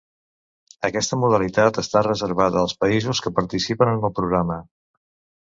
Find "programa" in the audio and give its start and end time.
4.23-4.61